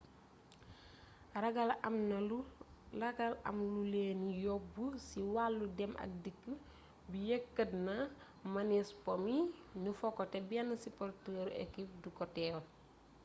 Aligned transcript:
ragal 3.01 3.29
am 3.49 3.55
lu 3.73 3.81
leeni 3.93 4.31
yóbb 4.45 4.73
ci 5.05 5.19
wàllu 5.33 5.65
dem 5.77 5.93
ak 6.03 6.11
dikk 6.23 6.43
bi 7.09 7.17
yëkkatna 7.29 7.95
mënees 8.53 8.89
po 9.03 9.11
mi 9.23 9.37
nu 9.83 9.89
fo 9.99 10.07
ko 10.17 10.23
te 10.31 10.39
benn 10.49 10.69
siporteeru 10.83 11.51
ekip 11.65 11.89
du 12.01 12.09
ko 12.17 12.23
teewe 12.35 12.61